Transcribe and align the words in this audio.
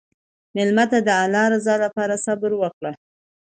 مېلمه 0.55 0.85
ته 0.91 0.97
د 1.07 1.09
الله 1.21 1.43
رضا 1.53 1.75
لپاره 1.85 2.21
صبر 2.25 2.51
وکړه. 2.61 2.91